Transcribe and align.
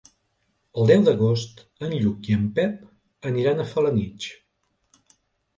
El 0.83 0.87
deu 0.91 1.03
d'agost 1.09 1.61
en 1.89 1.93
Lluc 1.97 2.29
i 2.31 2.37
en 2.37 2.47
Pep 2.57 3.29
aniran 3.33 3.61
a 3.61 3.67
Felanitx. 3.75 4.31